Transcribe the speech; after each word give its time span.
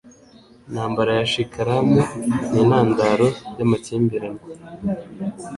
Intambara 0.67 1.11
ya 1.19 1.25
Shikaramu 1.31 1.99
n'intandaro 2.51 3.27
y'amakimbirane 3.57 4.41